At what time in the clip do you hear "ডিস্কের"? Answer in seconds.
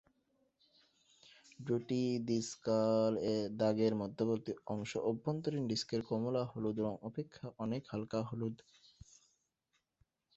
5.67-6.01